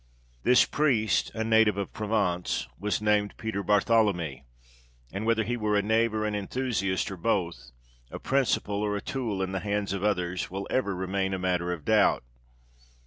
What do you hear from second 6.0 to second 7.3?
or an enthusiast, or